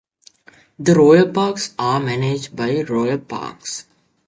The 0.79 0.95
Royal 0.95 1.29
Parks 1.31 1.75
are 1.77 1.99
managed 1.99 2.55
by 2.55 2.81
Royal 2.81 3.19
Parks. 3.19 3.85